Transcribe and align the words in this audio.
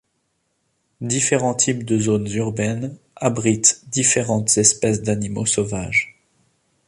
Différents 1.01 1.53
types 1.53 1.83
de 1.85 1.99
zones 1.99 2.25
urbaines 2.31 2.97
abritent 3.15 3.83
différentes 3.91 4.57
espèces 4.57 5.03
d'animaux 5.03 5.45
sauvages. 5.45 6.17